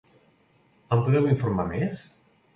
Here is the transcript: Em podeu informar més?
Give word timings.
Em 0.97 1.03
podeu 1.09 1.29
informar 1.35 1.69
més? 1.69 2.03